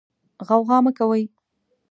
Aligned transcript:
غوغا 0.47 0.77
مه 0.85 0.91
کوئ. 0.97 1.23